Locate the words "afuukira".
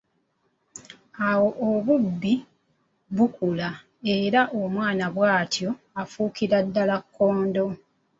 6.01-6.57